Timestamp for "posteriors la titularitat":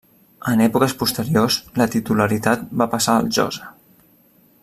1.01-2.65